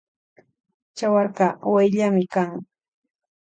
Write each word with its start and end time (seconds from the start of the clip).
Chawarka 0.97 1.47
wayllami 1.73 2.23
kan. 2.33 2.51